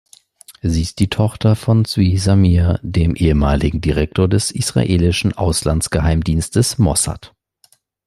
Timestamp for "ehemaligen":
3.15-3.81